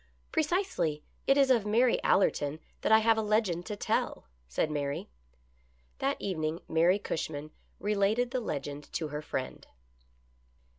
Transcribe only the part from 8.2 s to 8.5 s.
the